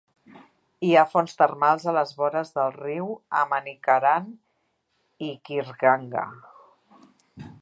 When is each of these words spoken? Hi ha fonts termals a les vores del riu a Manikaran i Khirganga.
Hi 0.85 0.93
ha 0.95 1.03
fonts 1.09 1.37
termals 1.41 1.85
a 1.91 1.93
les 1.97 2.13
vores 2.23 2.53
del 2.57 2.73
riu 2.79 3.13
a 3.41 3.45
Manikaran 3.53 4.35
i 5.31 5.33
Khirganga. 5.49 6.29